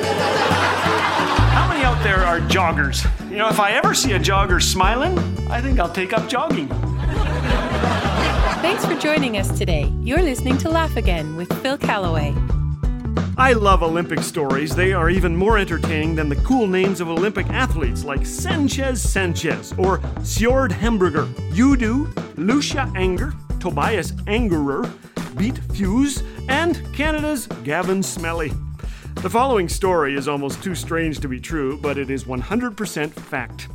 [0.00, 3.04] How many out there are joggers?
[3.30, 5.18] You know, if I ever see a jogger smiling,
[5.50, 6.68] I think I'll take up jogging.
[8.62, 9.92] Thanks for joining us today.
[10.02, 12.34] You're listening to Laugh Again with Phil Callaway.
[13.36, 14.76] I love Olympic stories.
[14.76, 19.72] They are even more entertaining than the cool names of Olympic athletes like Sanchez Sanchez
[19.78, 21.26] or Sjoerd Hamburger,
[21.58, 24.84] Udo, Lucia Anger, Tobias Angerer,
[25.36, 28.54] Beat Feuz, and Canada's Gavin Smellie.
[29.16, 33.68] The following story is almost too strange to be true, but it is 100% fact.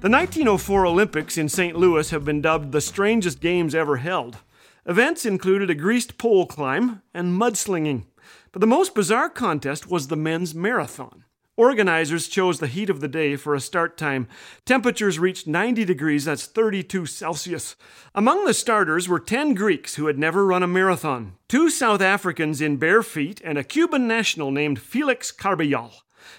[0.00, 1.76] The 1904 Olympics in St.
[1.76, 4.38] Louis have been dubbed the strangest games ever held.
[4.84, 8.04] Events included a greased pole climb and mudslinging.
[8.50, 11.24] But the most bizarre contest was the men's marathon.
[11.56, 14.26] Organizers chose the heat of the day for a start time.
[14.64, 17.76] Temperatures reached 90 degrees, that's 32 Celsius.
[18.14, 22.62] Among the starters were 10 Greeks who had never run a marathon, two South Africans
[22.62, 25.92] in bare feet, and a Cuban national named Felix Carbajal.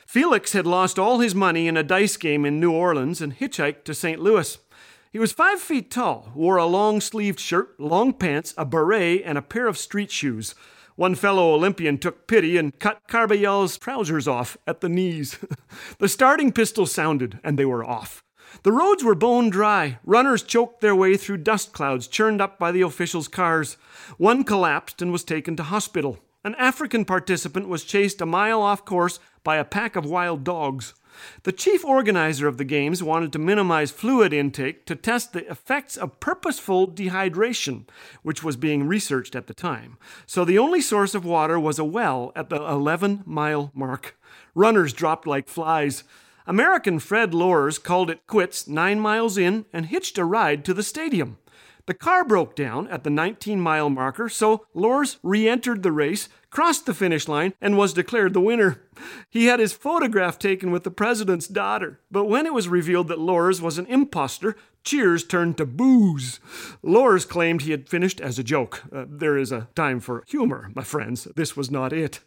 [0.07, 3.83] Felix had lost all his money in a dice game in New Orleans and hitchhiked
[3.83, 4.19] to St.
[4.19, 4.57] Louis.
[5.11, 9.37] He was five feet tall, wore a long sleeved shirt, long pants, a beret, and
[9.37, 10.55] a pair of street shoes.
[10.95, 15.39] One fellow Olympian took pity and cut Carbajal's trousers off at the knees.
[15.97, 18.23] the starting pistol sounded, and they were off.
[18.61, 19.97] The roads were bone dry.
[20.05, 23.77] Runners choked their way through dust clouds churned up by the officials' cars.
[24.17, 26.19] One collapsed and was taken to hospital.
[26.43, 30.93] An African participant was chased a mile off course by a pack of wild dogs.
[31.43, 35.97] The chief organizer of the Games wanted to minimize fluid intake to test the effects
[35.97, 37.87] of purposeful dehydration,
[38.21, 39.97] which was being researched at the time.
[40.25, 44.17] So the only source of water was a well at the 11 mile mark.
[44.55, 46.03] Runners dropped like flies.
[46.45, 50.83] American Fred Lorz called it quits nine miles in and hitched a ride to the
[50.83, 51.37] stadium.
[51.85, 56.29] The car broke down at the 19 mile marker, so Lorz re entered the race,
[56.49, 58.81] crossed the finish line, and was declared the winner.
[59.29, 63.19] He had his photograph taken with the president's daughter, but when it was revealed that
[63.19, 64.55] Lorz was an impostor,
[64.85, 66.39] cheers turned to boos.
[66.81, 68.83] Lorz claimed he had finished as a joke.
[68.93, 71.25] Uh, there is a time for humor, my friends.
[71.35, 72.21] This was not it.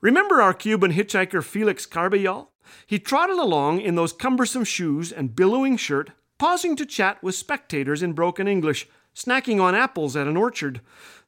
[0.00, 2.52] Remember our Cuban hitchhiker Felix Carbajal?
[2.86, 8.02] He trotted along in those cumbersome shoes and billowing shirt, pausing to chat with spectators
[8.02, 10.80] in broken English, snacking on apples at an orchard.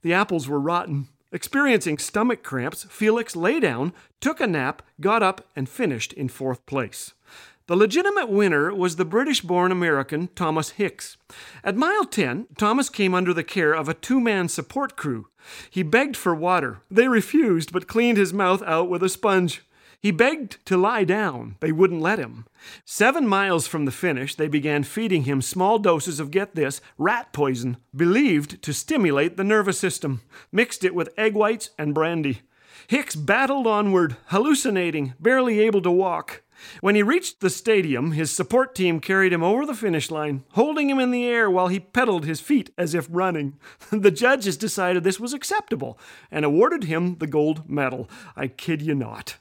[0.03, 1.09] The apples were rotten.
[1.33, 6.65] Experiencing stomach cramps, Felix lay down, took a nap, got up, and finished in fourth
[6.67, 7.12] place.
[7.67, 11.17] The legitimate winner was the British born American Thomas Hicks.
[11.65, 15.27] At mile 10, Thomas came under the care of a two man support crew.
[15.69, 16.78] He begged for water.
[16.88, 19.62] They refused, but cleaned his mouth out with a sponge.
[20.01, 21.57] He begged to lie down.
[21.61, 22.47] They wouldn't let him.
[22.84, 27.33] Seven miles from the finish, they began feeding him small doses of, get this, rat
[27.33, 32.43] poison, believed to stimulate the nervous system, mixed it with egg whites and brandy.
[32.89, 36.43] Hicks battled onward, hallucinating, barely able to walk.
[36.81, 40.89] When he reached the stadium, his support team carried him over the finish line, holding
[40.89, 43.59] him in the air while he pedaled his feet as if running.
[43.91, 45.99] the judges decided this was acceptable
[46.31, 48.09] and awarded him the gold medal.
[48.37, 49.37] I kid you not.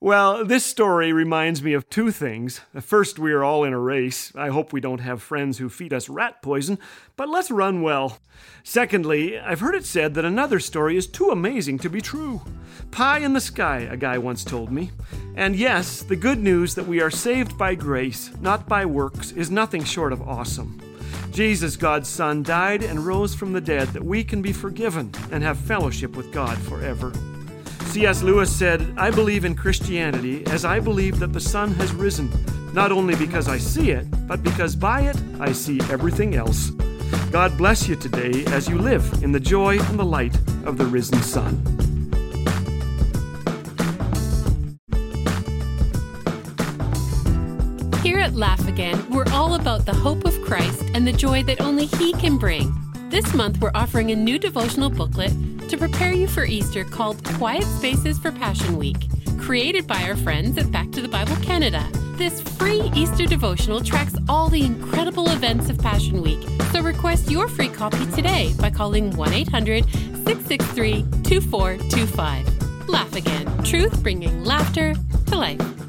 [0.00, 2.60] Well, this story reminds me of two things.
[2.80, 4.32] First, we are all in a race.
[4.34, 6.78] I hope we don't have friends who feed us rat poison,
[7.16, 8.18] but let's run well.
[8.62, 12.42] Secondly, I've heard it said that another story is too amazing to be true.
[12.90, 14.90] Pie in the sky, a guy once told me.
[15.36, 19.50] And yes, the good news that we are saved by grace, not by works, is
[19.50, 20.80] nothing short of awesome.
[21.30, 25.42] Jesus, God's Son, died and rose from the dead that we can be forgiven and
[25.42, 27.12] have fellowship with God forever.
[27.94, 28.24] C.S.
[28.24, 32.28] Lewis said, I believe in Christianity as I believe that the sun has risen,
[32.72, 36.70] not only because I see it, but because by it I see everything else.
[37.30, 40.34] God bless you today as you live in the joy and the light
[40.66, 41.54] of the risen sun.
[48.02, 51.60] Here at Laugh Again, we're all about the hope of Christ and the joy that
[51.60, 52.83] only He can bring.
[53.10, 55.32] This month, we're offering a new devotional booklet
[55.68, 58.96] to prepare you for Easter called Quiet Spaces for Passion Week,
[59.38, 61.88] created by our friends at Back to the Bible Canada.
[62.16, 66.40] This free Easter devotional tracks all the incredible events of Passion Week,
[66.72, 69.84] so request your free copy today by calling 1 800
[70.24, 72.88] 663 2425.
[72.88, 74.94] Laugh again, truth bringing laughter
[75.26, 75.83] to life.